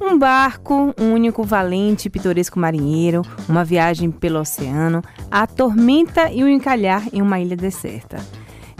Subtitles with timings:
[0.00, 6.44] Um barco, um único valente e pitoresco marinheiro, uma viagem pelo oceano, a tormenta e
[6.44, 8.18] o encalhar em uma ilha deserta.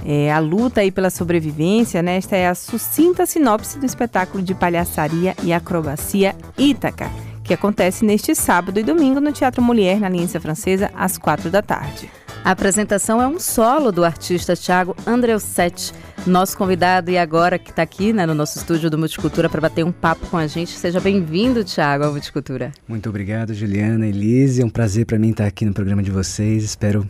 [0.04, 2.16] É, a luta aí pela sobrevivência, né?
[2.16, 7.10] Esta é a sucinta sinopse do espetáculo de palhaçaria e acrobacia Ítaca,
[7.42, 11.62] que acontece neste sábado e domingo no Teatro Mulher, na Aliança Francesa, às quatro da
[11.62, 12.10] tarde.
[12.46, 15.92] A apresentação é um solo do artista Thiago Andreusetti,
[16.24, 19.84] nosso convidado e agora que está aqui né, no nosso estúdio do Multicultura para bater
[19.84, 20.70] um papo com a gente.
[20.70, 22.70] Seja bem-vindo, Thiago, ao Multicultura.
[22.86, 24.62] Muito obrigado, Juliana, Elise.
[24.62, 26.62] É um prazer para mim estar aqui no programa de vocês.
[26.62, 27.04] Espero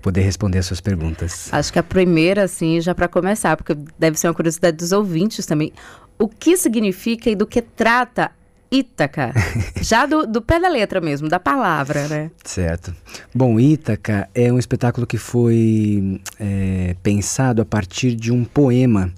[0.00, 1.52] poder responder as suas perguntas.
[1.52, 5.44] Acho que a primeira, assim, já para começar, porque deve ser uma curiosidade dos ouvintes
[5.44, 5.70] também.
[6.18, 8.30] O que significa e do que trata
[8.70, 9.32] Ítaca,
[9.80, 12.30] já do, do, pé da letra mesmo, da palavra, né?
[12.44, 12.94] Certo.
[13.34, 19.12] Bom, Ítaca é um espetáculo que foi é, pensado a partir de um poema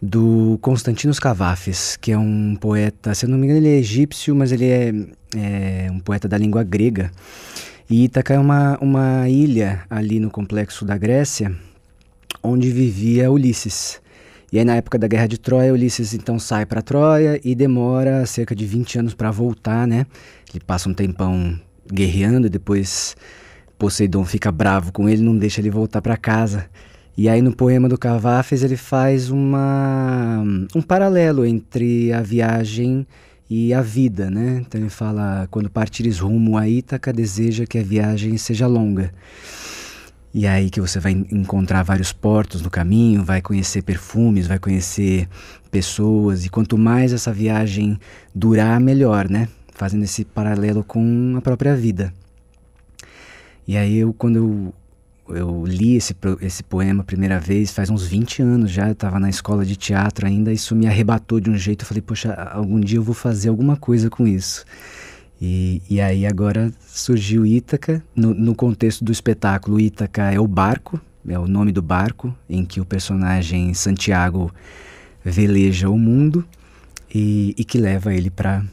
[0.00, 4.34] do Constantinos Cavafis, que é um poeta, se eu não me engano ele é egípcio,
[4.34, 4.92] mas ele é,
[5.36, 7.10] é um poeta da língua grega.
[7.90, 11.54] E Ítaca é uma, uma ilha ali no complexo da Grécia,
[12.42, 14.00] onde vivia Ulisses.
[14.50, 18.24] E aí, na época da Guerra de Troia, Ulisses então sai para Troia e demora
[18.24, 20.06] cerca de 20 anos para voltar, né?
[20.50, 21.58] Ele passa um tempão
[21.92, 23.14] guerreando e depois
[23.78, 26.66] Poseidon fica bravo com ele, não deixa ele voltar para casa.
[27.16, 30.42] E aí no poema do Cavafes ele faz uma,
[30.74, 33.06] um paralelo entre a viagem
[33.50, 34.62] e a vida, né?
[34.66, 39.12] Então ele fala: quando partires rumo a Ítaca, deseja que a viagem seja longa.
[40.32, 44.58] E é aí que você vai encontrar vários portos no caminho, vai conhecer perfumes, vai
[44.58, 45.28] conhecer
[45.70, 47.98] pessoas, e quanto mais essa viagem
[48.34, 49.48] durar, melhor, né?
[49.74, 52.12] Fazendo esse paralelo com a própria vida.
[53.66, 54.74] E aí eu, quando eu
[55.30, 59.20] eu li esse, esse poema a primeira vez faz uns 20 anos já, eu estava
[59.20, 62.80] na escola de teatro ainda, isso me arrebatou de um jeito, eu falei, poxa, algum
[62.80, 64.64] dia eu vou fazer alguma coisa com isso.
[65.40, 71.00] E, e aí agora surgiu Ítaca, no, no contexto do espetáculo, Ítaca é o barco,
[71.28, 74.52] é o nome do barco, em que o personagem Santiago
[75.24, 76.44] veleja o mundo
[77.14, 78.64] e, e que leva ele para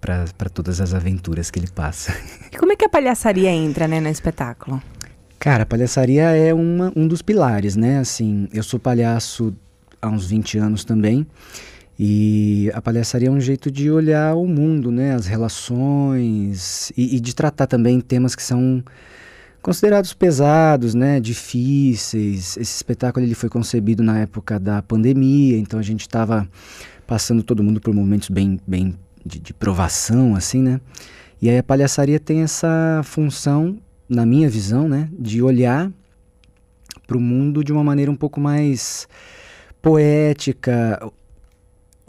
[0.00, 2.16] para todas as aventuras que ele passa.
[2.50, 4.82] E como é que a palhaçaria entra né, no espetáculo?
[5.38, 7.98] Cara, a palhaçaria é uma, um dos pilares, né?
[7.98, 9.54] Assim, eu sou palhaço
[10.00, 11.26] há uns 20 anos também.
[12.02, 15.14] E a palhaçaria é um jeito de olhar o mundo, né?
[15.14, 18.82] As relações e, e de tratar também temas que são
[19.60, 21.20] considerados pesados, né?
[21.20, 22.56] Difíceis.
[22.56, 26.48] Esse espetáculo ele foi concebido na época da pandemia, então a gente estava
[27.06, 30.80] passando todo mundo por momentos bem, bem de, de provação, assim, né?
[31.42, 33.76] E aí a palhaçaria tem essa função
[34.08, 35.92] na minha visão, né, de olhar
[37.06, 39.06] para o mundo de uma maneira um pouco mais
[39.82, 40.98] poética,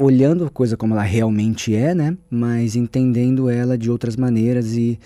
[0.01, 4.99] olhando a coisa como ela realmente é, né, mas entendendo ela de outras maneiras e,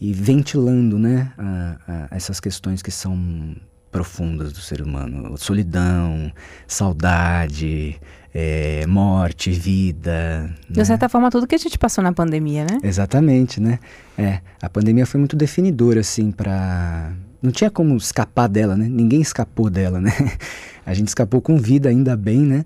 [0.00, 3.56] e ventilando, né, a, a essas questões que são
[3.90, 6.30] profundas do ser humano, solidão,
[6.66, 7.98] saudade,
[8.34, 10.54] é, morte, vida.
[10.68, 10.84] De né?
[10.84, 12.78] certa forma, tudo que a gente passou na pandemia, né?
[12.82, 13.78] Exatamente, né?
[14.18, 18.86] É, a pandemia foi muito definidora, assim, para não tinha como escapar dela, né?
[18.86, 20.12] Ninguém escapou dela, né?
[20.84, 22.64] A gente escapou com vida, ainda bem, né?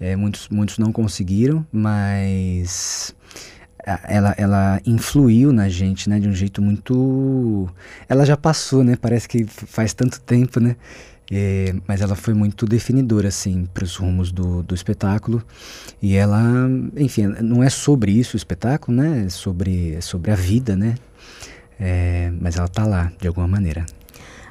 [0.00, 3.14] É, muitos, muitos não conseguiram, mas
[4.04, 6.18] ela, ela influiu na gente, né?
[6.18, 7.68] De um jeito muito...
[8.08, 8.96] Ela já passou, né?
[8.96, 10.76] Parece que faz tanto tempo, né?
[11.30, 15.42] É, mas ela foi muito definidora, assim, para os rumos do, do espetáculo.
[16.00, 19.24] E ela, enfim, não é sobre isso o espetáculo, né?
[19.26, 20.94] É sobre, é sobre a vida, né?
[21.78, 23.84] É, mas ela está lá, de alguma maneira.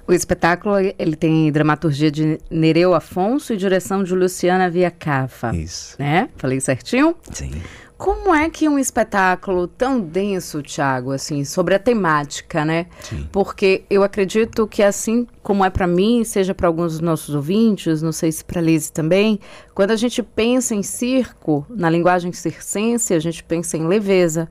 [0.08, 5.56] O espetáculo ele tem dramaturgia de Nereu Afonso e direção de Luciana Via Cafa.
[5.56, 5.96] Isso.
[5.98, 6.30] Né?
[6.38, 7.16] Falei certinho?
[7.32, 7.52] Sim.
[7.98, 12.88] Como é que um espetáculo tão denso, Thiago, assim, sobre a temática, né?
[13.02, 13.28] Sim.
[13.32, 18.02] Porque eu acredito que assim como é para mim, seja para alguns dos nossos ouvintes,
[18.02, 19.40] não sei se para Lise também,
[19.74, 24.50] quando a gente pensa em circo, na linguagem circense, a gente pensa em leveza,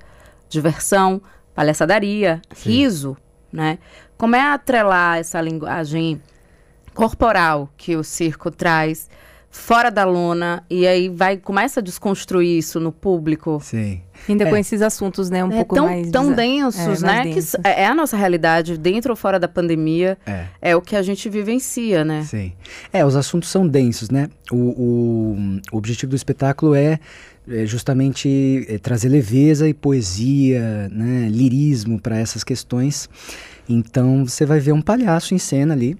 [0.48, 1.20] diversão,
[1.54, 2.70] palhaçadaria, Sim.
[2.70, 3.16] riso,
[3.52, 3.78] né?
[4.16, 6.20] Como é atrelar essa linguagem
[6.94, 9.08] corporal que o circo traz
[9.54, 13.60] fora da lona e aí vai começa a desconstruir isso no público.
[13.62, 14.00] Sim.
[14.28, 14.50] Ainda é.
[14.50, 17.50] com esses assuntos, né, um é, pouco tão, mais tão densos, é, né, densos.
[17.52, 20.18] que é a nossa realidade dentro ou fora da pandemia.
[20.26, 20.46] É.
[20.60, 22.24] é o que a gente vivencia, né?
[22.24, 22.52] Sim.
[22.92, 24.28] É, os assuntos são densos, né?
[24.50, 25.36] O, o,
[25.72, 26.98] o objetivo do espetáculo é,
[27.48, 33.08] é justamente é, trazer leveza e poesia, né, lirismo para essas questões.
[33.68, 35.96] Então você vai ver um palhaço em cena ali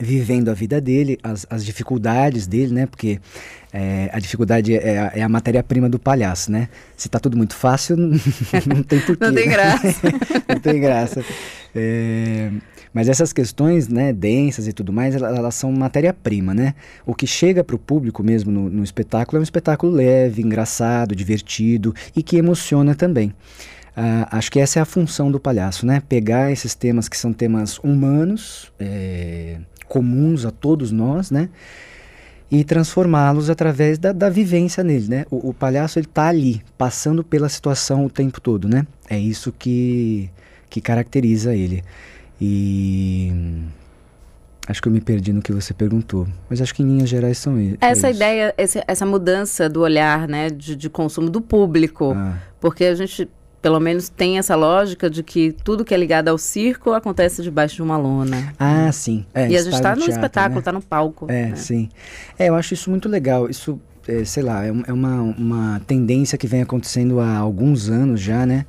[0.00, 2.86] vivendo a vida dele, as, as dificuldades dele, né?
[2.86, 3.20] Porque
[3.72, 6.68] é, a dificuldade é a, é a matéria-prima do palhaço, né?
[6.96, 8.10] Se tá tudo muito fácil, não,
[8.66, 9.24] não tem porquê.
[9.24, 9.52] não tem né?
[9.52, 10.02] graça.
[10.48, 11.24] não tem graça.
[11.74, 12.50] É,
[12.94, 16.74] mas essas questões, né, densas e tudo mais, elas, elas são matéria-prima, né?
[17.04, 21.14] O que chega para o público mesmo no, no espetáculo é um espetáculo leve, engraçado,
[21.14, 23.34] divertido e que emociona também.
[23.98, 26.00] Uh, acho que essa é a função do palhaço, né?
[26.08, 29.56] Pegar esses temas que são temas humanos, é,
[29.88, 31.48] comuns a todos nós, né?
[32.48, 35.26] E transformá-los através da, da, vivência nele, né?
[35.28, 38.86] O, o palhaço ele está ali, passando pela situação o tempo todo, né?
[39.10, 40.30] É isso que,
[40.70, 41.82] que caracteriza ele.
[42.40, 43.32] E
[44.68, 47.36] acho que eu me perdi no que você perguntou, mas acho que em linhas gerais
[47.38, 47.78] são isso.
[47.80, 52.38] Essa ideia, essa, essa mudança do olhar, né, de, de consumo do público, ah.
[52.60, 53.28] porque a gente
[53.60, 57.76] pelo menos tem essa lógica de que tudo que é ligado ao circo acontece debaixo
[57.76, 58.54] de uma lona.
[58.58, 59.24] Ah, sim.
[59.34, 60.78] É, e a gente está no, espetáculo, está né?
[60.78, 61.26] no palco.
[61.28, 61.56] É, né?
[61.56, 61.88] sim.
[62.38, 63.50] É, eu acho isso muito legal.
[63.50, 68.20] Isso, é, sei lá, é, é uma, uma tendência que vem acontecendo há alguns anos
[68.20, 68.64] já, né?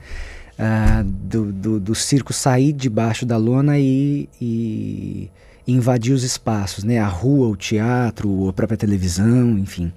[0.57, 5.29] Ah, do, do, do, circo sair debaixo da lona e, e,
[5.65, 6.99] invadir os espaços, né?
[6.99, 9.93] A rua, o teatro, a própria televisão, enfim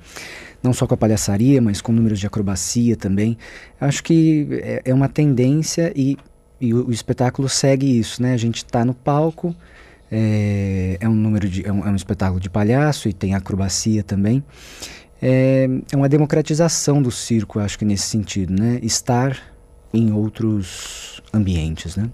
[0.63, 3.37] não só com a palhaçaria, mas com números de acrobacia também.
[3.81, 6.17] Acho que é, é uma tendência e,
[6.61, 8.33] e o, o, espetáculo segue isso, né?
[8.33, 9.55] A gente está no palco,
[10.11, 14.03] é, é, um número de, é um, é um, espetáculo de palhaço e tem acrobacia
[14.03, 14.45] também.
[15.21, 18.79] É, é uma democratização do circo, acho que nesse sentido, né?
[18.83, 19.37] Estar
[19.93, 22.09] em outros ambientes, né?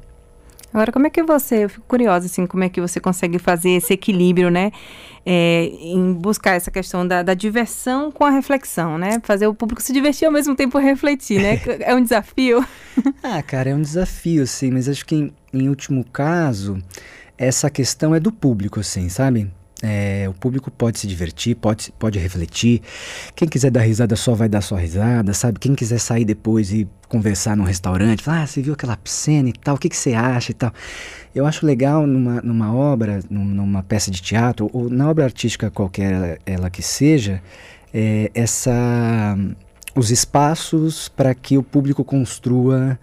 [0.73, 3.71] Agora, como é que você, eu fico curiosa, assim, como é que você consegue fazer
[3.71, 4.71] esse equilíbrio, né?
[5.25, 9.21] É, em buscar essa questão da, da, diversão com a reflexão, né?
[9.23, 11.61] Fazer o público se divertir ao mesmo tempo refletir, né?
[11.81, 12.65] É um desafio?
[13.23, 16.83] ah, cara, é um desafio, sim, mas acho que em, em último caso,
[17.37, 19.51] essa questão é do público, assim, sabe?
[19.81, 22.83] É, o público pode se divertir, pode, pode refletir.
[23.37, 25.61] Quem quiser dar risada só vai dar sua risada, sabe?
[25.61, 29.53] Quem quiser sair depois e conversar num restaurante, falar, ah, você viu aquela cena e
[29.53, 30.73] tal, o que, que você acha e tal.
[31.35, 36.41] Eu acho legal numa, numa obra, numa peça de teatro, ou na obra artística qualquer
[36.45, 37.41] ela que seja,
[37.95, 39.39] é, essa,
[39.95, 42.99] os espaços para que o público construa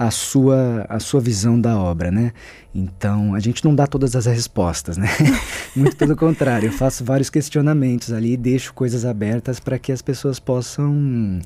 [0.00, 2.32] a sua, a sua visão da obra, né?
[2.74, 5.06] Então, a gente não dá todas as respostas, né?
[5.76, 10.00] Muito pelo contrário, eu faço vários questionamentos ali e deixo coisas abertas para que as
[10.00, 11.42] pessoas possam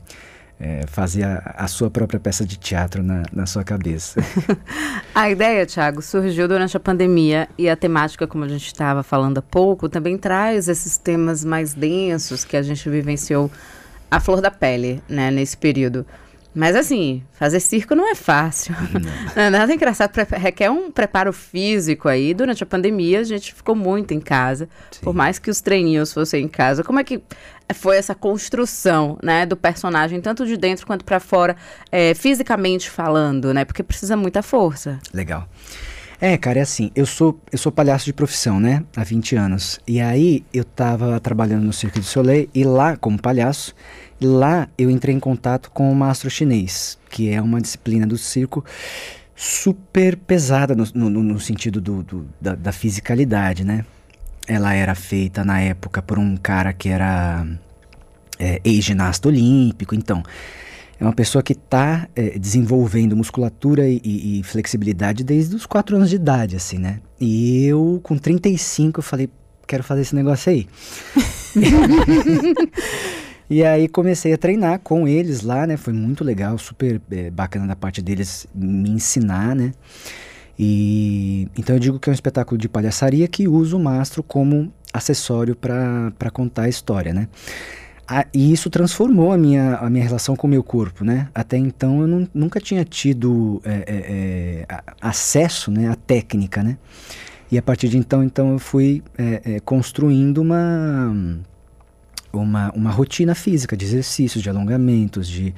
[0.60, 4.20] é, fazer a, a, sua própria peça de teatro na, na sua cabeça.
[5.12, 9.38] a ideia, Thiago, surgiu durante a pandemia e a temática, como a gente estava falando
[9.38, 13.50] há pouco, também traz esses temas mais densos que a gente vivenciou
[14.08, 16.06] à flor da pele, né, nesse período.
[16.54, 18.74] Mas assim, fazer circo não é fácil.
[18.92, 19.10] Não.
[19.42, 22.32] é nada engraçado, requer um preparo físico aí.
[22.32, 24.68] Durante a pandemia, a gente ficou muito em casa.
[24.90, 25.00] Sim.
[25.02, 26.84] Por mais que os treininhos fossem em casa.
[26.84, 27.20] Como é que
[27.74, 31.56] foi essa construção, né, do personagem, tanto de dentro quanto para fora,
[31.90, 33.64] é, fisicamente falando, né?
[33.64, 34.98] Porque precisa muita força.
[35.12, 35.48] Legal.
[36.20, 38.84] É, cara, é assim, eu sou, eu sou palhaço de profissão, né?
[38.96, 39.80] Há 20 anos.
[39.86, 43.74] E aí eu tava trabalhando no Cirque du Soleil e lá, como palhaço,
[44.24, 48.64] Lá eu entrei em contato com o mastro chinês, que é uma disciplina do circo
[49.36, 53.84] super pesada no, no, no sentido do, do da, da, fisicalidade, né?
[54.46, 57.46] Ela era feita na época por um cara que era
[58.38, 60.22] é, ex-ginasta olímpico, então
[60.98, 66.08] é uma pessoa que está é, desenvolvendo musculatura e, e, flexibilidade desde os 4 anos
[66.08, 67.00] de idade, assim, né?
[67.20, 69.28] E eu, com 35, eu falei,
[69.66, 70.66] quero fazer esse negócio aí.
[73.48, 75.76] E aí comecei a treinar com eles lá, né?
[75.76, 79.72] Foi muito legal, super é, bacana da parte deles me ensinar, né?
[80.58, 84.72] E então eu digo que é um espetáculo de palhaçaria que usa o mastro como
[84.92, 87.28] acessório para contar a história, né?
[88.32, 91.28] E isso transformou a minha, a minha relação com o meu corpo, né?
[91.34, 96.76] Até então eu não, nunca tinha tido é, é, é acesso né, à técnica, né?
[97.50, 101.14] E a partir de então, então eu fui é, é, construindo uma
[102.42, 105.54] uma, uma rotina física de exercícios, de alongamentos, de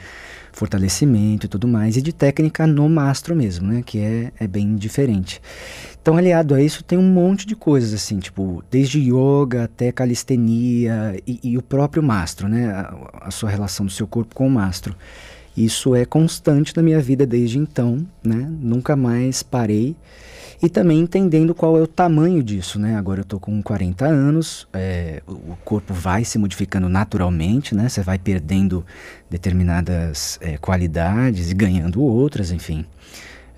[0.52, 3.82] fortalecimento e tudo mais, e de técnica no mastro mesmo, né?
[3.84, 5.40] Que é, é bem diferente.
[6.00, 11.20] Então, aliado a isso, tem um monte de coisas, assim, tipo, desde yoga até calistenia
[11.26, 12.70] e, e o próprio mastro, né?
[12.70, 14.94] A, a, sua relação do seu corpo com o mastro.
[15.56, 18.46] Isso é constante na minha vida desde então, né?
[18.60, 19.96] Nunca mais parei
[20.62, 22.96] e também entendendo qual é o tamanho disso, né?
[22.96, 27.88] Agora eu tô com 40 anos, é, o corpo vai se modificando naturalmente, né?
[27.88, 28.84] Você vai perdendo
[29.30, 32.84] determinadas é, qualidades e ganhando outras, enfim.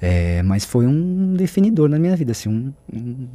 [0.00, 3.28] É, mas foi um definidor na minha vida, assim, um, um,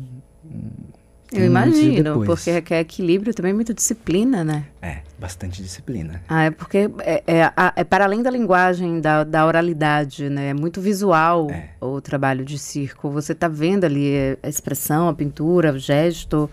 [1.34, 4.66] Eu imagino, porque requer equilíbrio também, muita disciplina, né?
[4.82, 6.22] É, bastante disciplina.
[6.28, 10.50] Ah, é porque é, é, é para além da linguagem, da, da oralidade, né?
[10.50, 11.70] É muito visual é.
[11.82, 13.10] o trabalho de circo.
[13.10, 16.50] Você está vendo ali a expressão, a pintura, o gesto.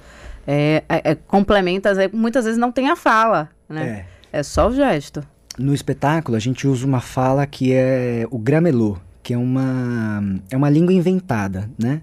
[0.47, 4.07] É, é, é complementa, muitas vezes não tem a fala, né?
[4.33, 4.41] É.
[4.41, 5.23] é só o gesto.
[5.59, 10.57] No espetáculo, a gente usa uma fala que é o gramelô, que é uma, é
[10.57, 12.01] uma língua inventada, né?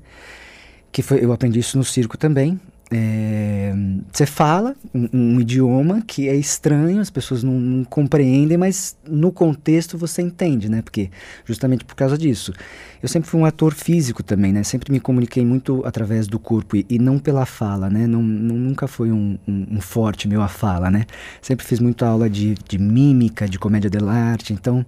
[0.97, 2.59] Que foi, eu aprendi isso no circo também.
[2.89, 3.71] É,
[4.11, 9.31] você fala um, um, idioma que é estranho, as pessoas não, não, compreendem, mas no
[9.31, 10.81] contexto você entende, né?
[10.81, 11.11] Porque
[11.45, 12.51] justamente por causa disso.
[12.99, 14.63] Eu sempre fui um ator físico também, né?
[14.63, 18.07] Sempre me comuniquei muito através do corpo e, e não pela fala, né?
[18.07, 21.05] Não, não nunca foi um, um, forte meu a fala, né?
[21.43, 24.83] Sempre fiz muita aula de, de mímica, de comédia dell'arte, então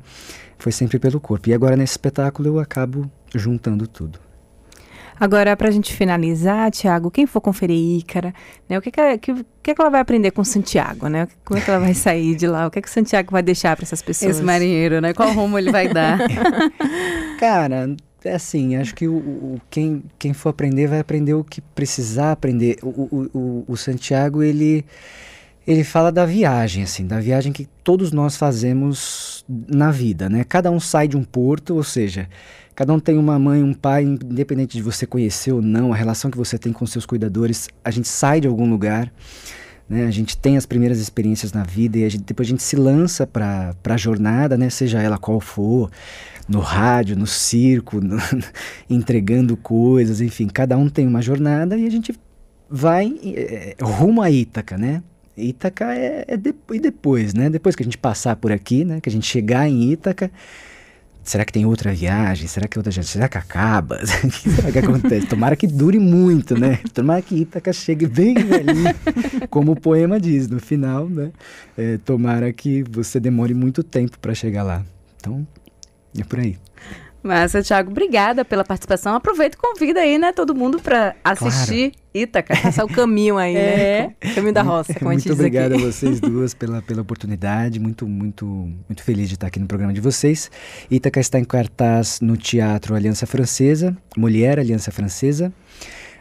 [0.58, 1.50] foi sempre pelo corpo.
[1.50, 4.29] E agora nesse espetáculo eu acabo juntando tudo.
[5.20, 8.34] Agora, para a gente finalizar, Tiago, quem for conferir Ícara,
[8.70, 11.28] né, o que, que, que, que, ela vai aprender com Santiago, né?
[11.44, 12.68] Como é que ela vai sair de lá?
[12.68, 14.38] O que, que o Santiago vai deixar para essas pessoas?
[14.38, 15.14] Esse marinheiro, né?
[15.14, 16.20] Qual rumo ele vai dar?
[17.40, 21.62] Cara, é assim, acho que o, o, quem, quem for aprender vai aprender o que
[21.62, 22.78] precisar aprender.
[22.82, 24.86] O, o, o, o Santiago, ele
[25.68, 30.44] ele fala da viagem, assim, da viagem que todos nós fazemos na vida, né?
[30.44, 32.30] Cada um sai de um porto, ou seja,
[32.80, 36.32] Cada um tem uma mãe, um pai, independente de você conhecer ou não, a relação
[36.32, 39.12] que você tem com seus cuidadores, a gente sai de algum lugar,
[39.90, 40.06] né?
[40.06, 42.78] A gente tem as primeiras experiências na vida e a gente, depois a gente se
[42.78, 44.70] lança para a jornada, né?
[44.70, 45.92] Seja ela qual for,
[46.48, 48.18] no rádio, no circo, no,
[48.90, 52.18] entregando coisas, enfim, cada um tem uma jornada e a gente
[52.70, 55.04] vai é, rumo a Ítaca, né?
[55.40, 57.50] Ítaca é, é de, e depois, né?
[57.50, 59.00] Depois que a gente passar por aqui, né?
[59.02, 60.32] Que a gente chegar em Ítaca,
[61.30, 62.48] Será que tem outra viagem?
[62.48, 63.06] Será que outra gente?
[63.06, 64.00] Será que acaba?
[64.02, 65.28] o que será que acontece?
[65.28, 66.80] Tomara que dure muito, né?
[66.92, 71.32] Tomara que Ítaca chegue bem ali, como o poema diz no final, né?
[71.78, 74.84] É, tomara que você demore muito tempo para chegar lá.
[75.18, 75.46] Então,
[76.18, 76.58] é por aí.
[77.22, 79.14] Massa, Thiago, obrigada pela participação.
[79.14, 81.92] Aproveita e convida aí, né, todo mundo para assistir.
[82.14, 82.56] Ítaca.
[82.60, 83.60] Passar o caminho aí, né?
[83.60, 84.14] é.
[84.22, 84.34] né?
[84.34, 85.84] Caminho da roça, como muito a gente diz obrigado aqui.
[85.84, 87.80] a vocês duas pela, pela oportunidade.
[87.80, 90.50] Muito, muito, muito feliz de estar aqui no programa de vocês.
[90.90, 95.54] Ítaca está em cartaz no Teatro Aliança Francesa, Mulher Aliança Francesa.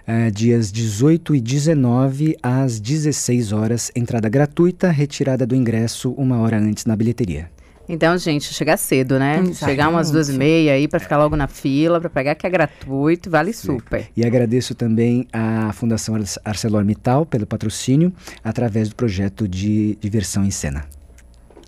[0.07, 6.59] Uh, dias 18 e 19 às 16 horas, entrada gratuita, retirada do ingresso uma hora
[6.59, 7.51] antes na bilheteria.
[7.89, 9.35] Então, gente, chegar cedo, né?
[9.35, 9.59] Exatamente.
[9.59, 12.51] Chegar umas duas e meia aí para ficar logo na fila, para pegar, que é
[12.51, 13.79] gratuito, vale Sim.
[13.79, 14.09] super.
[14.17, 16.15] E agradeço também à Fundação
[16.45, 18.13] ArcelorMittal pelo patrocínio,
[18.45, 20.85] através do projeto de diversão em cena.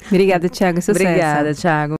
[0.08, 0.80] Obrigada, Tiago.
[0.88, 1.96] Obrigada, Tiago.